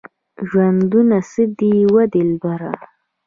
ژوندونه 0.49 1.17
څه 1.29 1.43
دی 1.57 1.75
وه 1.93 2.03
دلبره؟ 2.13 2.73